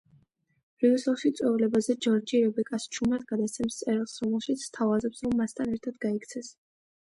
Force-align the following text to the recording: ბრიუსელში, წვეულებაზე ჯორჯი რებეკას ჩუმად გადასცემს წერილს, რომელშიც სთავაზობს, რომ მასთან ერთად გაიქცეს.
ბრიუსელში, 0.83 1.31
წვეულებაზე 1.39 1.95
ჯორჯი 2.05 2.41
რებეკას 2.45 2.87
ჩუმად 2.97 3.27
გადასცემს 3.33 3.77
წერილს, 3.83 4.17
რომელშიც 4.25 4.65
სთავაზობს, 4.71 5.23
რომ 5.29 5.37
მასთან 5.43 5.77
ერთად 5.77 6.01
გაიქცეს. 6.09 6.53